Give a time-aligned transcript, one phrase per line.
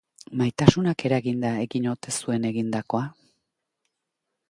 [0.39, 3.07] Maitasunak eraginda egin ote zuen egindakoa?